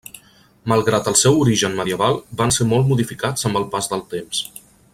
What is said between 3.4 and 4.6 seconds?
amb el pas del temps.